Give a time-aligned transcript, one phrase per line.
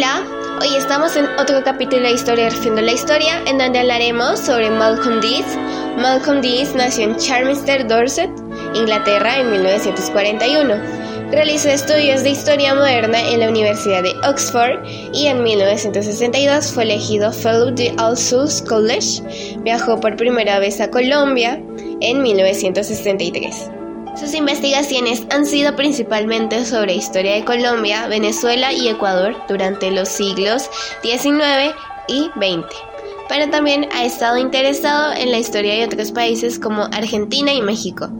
[0.00, 0.24] Hola,
[0.62, 5.20] hoy estamos en otro capítulo de Historia Refriendo la Historia, en donde hablaremos sobre Malcolm
[5.20, 5.44] Dees.
[5.98, 8.30] Malcolm Dees nació en Charminster, Dorset,
[8.72, 10.74] Inglaterra, en 1941.
[11.30, 14.82] Realizó estudios de historia moderna en la Universidad de Oxford
[15.12, 19.22] y en 1962 fue elegido Fellow de All Souls College.
[19.58, 21.60] Viajó por primera vez a Colombia
[22.00, 23.70] en 1963.
[24.16, 30.68] Sus investigaciones han sido principalmente sobre historia de Colombia, Venezuela y Ecuador durante los siglos
[31.02, 31.74] XIX
[32.08, 32.66] y XX,
[33.28, 38.10] pero también ha estado interesado en la historia de otros países como Argentina y México.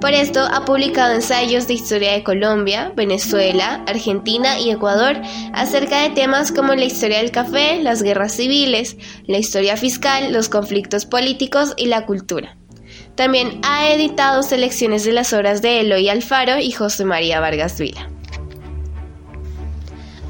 [0.00, 5.16] Por esto ha publicado ensayos de historia de Colombia, Venezuela, Argentina y Ecuador
[5.52, 8.96] acerca de temas como la historia del café, las guerras civiles,
[9.26, 12.59] la historia fiscal, los conflictos políticos y la cultura.
[13.14, 18.08] También ha editado selecciones de las obras de Eloy Alfaro y José María Vargas Vila.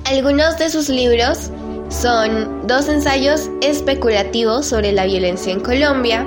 [0.05, 1.51] Algunos de sus libros
[1.88, 6.27] son dos ensayos especulativos sobre la violencia en Colombia,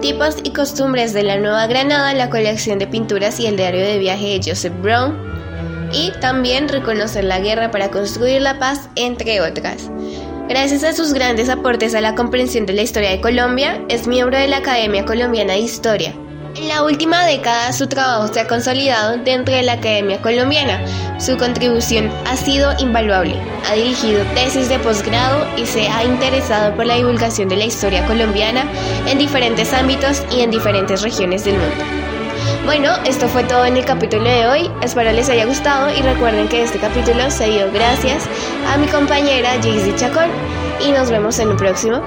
[0.00, 3.98] tipos y costumbres de la Nueva Granada, la colección de pinturas y el diario de
[3.98, 5.16] viaje de Joseph Brown,
[5.92, 9.90] y también reconocer la guerra para construir la paz, entre otras.
[10.48, 14.38] Gracias a sus grandes aportes a la comprensión de la historia de Colombia, es miembro
[14.38, 16.14] de la Academia Colombiana de Historia.
[16.54, 20.80] En la última década su trabajo se ha consolidado dentro de la Academia Colombiana.
[21.18, 23.34] Su contribución ha sido invaluable.
[23.68, 28.06] Ha dirigido tesis de posgrado y se ha interesado por la divulgación de la historia
[28.06, 28.70] colombiana
[29.08, 31.84] en diferentes ámbitos y en diferentes regiones del mundo.
[32.66, 34.70] Bueno, esto fue todo en el capítulo de hoy.
[34.82, 38.24] Espero les haya gustado y recuerden que este capítulo se dio gracias
[38.66, 40.28] a mi compañera Jaycee Chacón
[40.84, 42.02] y nos vemos en el próximo.